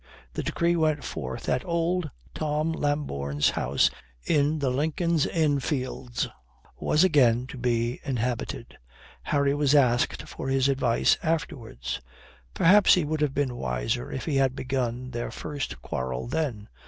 The 0.33 0.41
decree 0.41 0.75
went 0.75 1.03
forth 1.03 1.43
that 1.43 1.63
old 1.63 2.09
Tom 2.33 2.71
Lambourne's 2.71 3.51
house 3.51 3.91
in 4.25 4.57
the 4.57 4.71
Lincoln's 4.71 5.27
Inn 5.27 5.59
Fields 5.59 6.27
was 6.79 7.03
again 7.03 7.45
to 7.45 7.57
be 7.59 7.99
inhabited. 8.03 8.79
Harry 9.21 9.53
was 9.53 9.75
asked 9.75 10.27
for 10.27 10.47
his 10.49 10.67
advice 10.69 11.19
afterwards. 11.21 12.01
Perhaps 12.55 12.95
he 12.95 13.05
would 13.05 13.21
have 13.21 13.35
been 13.35 13.55
wiser 13.55 14.11
if 14.11 14.25
he 14.25 14.37
had 14.37 14.55
begun 14.55 15.11
their 15.11 15.29
first 15.29 15.79
quarrel 15.83 16.25
then. 16.25 16.67